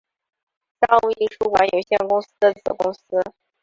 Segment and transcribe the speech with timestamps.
[0.81, 3.01] 商务印书馆有限公司的子公司。